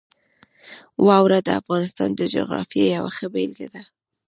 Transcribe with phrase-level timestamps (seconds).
[1.07, 3.81] واوره د افغانستان د جغرافیې یوه ښه بېلګه ده.